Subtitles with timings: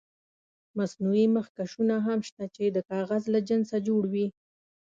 [0.77, 4.27] مصنوعي مخکشونه هم شته چې د کاغذ له جنسه جوړ وي.